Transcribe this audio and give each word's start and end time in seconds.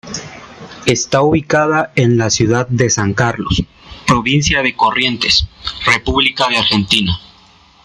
Está 0.87 1.21
ubicada 1.21 1.91
en 1.95 2.17
la 2.17 2.31
ciudad 2.31 2.67
de 2.67 2.89
San 2.89 3.13
Carlos, 3.13 3.61
provincia 4.07 4.63
de 4.63 4.75
Corrientes, 4.75 5.47
República 5.85 6.45
Argentina. 6.45 7.11